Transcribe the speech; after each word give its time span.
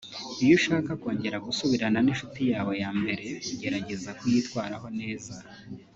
Iyo 0.43 0.53
ushaka 0.59 0.91
kongera 1.01 1.43
gusubirana 1.45 1.99
n’inshuti 2.01 2.41
yawe 2.51 2.73
yambere 2.83 3.25
ugerageza 3.51 4.09
kuyitwaraho 4.19 4.87
neza 4.99 5.33